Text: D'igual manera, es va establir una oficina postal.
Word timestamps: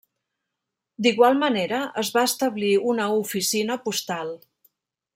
D'igual 1.07 1.37
manera, 1.43 1.83
es 2.05 2.11
va 2.17 2.25
establir 2.31 2.73
una 2.95 3.09
oficina 3.21 3.81
postal. 3.89 4.37